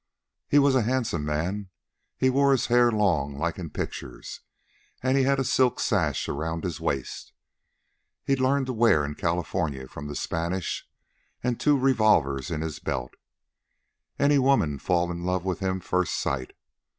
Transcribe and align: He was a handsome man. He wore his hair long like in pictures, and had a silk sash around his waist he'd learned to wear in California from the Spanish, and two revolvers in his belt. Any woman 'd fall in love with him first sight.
He 0.47 0.57
was 0.57 0.73
a 0.73 0.81
handsome 0.81 1.23
man. 1.25 1.69
He 2.17 2.31
wore 2.31 2.53
his 2.53 2.65
hair 2.73 2.89
long 2.91 3.37
like 3.37 3.59
in 3.59 3.69
pictures, 3.69 4.39
and 5.03 5.15
had 5.15 5.37
a 5.39 5.43
silk 5.43 5.79
sash 5.79 6.27
around 6.27 6.63
his 6.63 6.79
waist 6.81 7.33
he'd 8.23 8.39
learned 8.39 8.65
to 8.65 8.73
wear 8.73 9.05
in 9.05 9.13
California 9.13 9.87
from 9.87 10.07
the 10.07 10.15
Spanish, 10.15 10.89
and 11.43 11.59
two 11.59 11.77
revolvers 11.77 12.49
in 12.49 12.61
his 12.61 12.79
belt. 12.79 13.13
Any 14.17 14.39
woman 14.39 14.77
'd 14.77 14.81
fall 14.81 15.11
in 15.11 15.23
love 15.23 15.45
with 15.45 15.59
him 15.59 15.79
first 15.79 16.13
sight. 16.15 16.53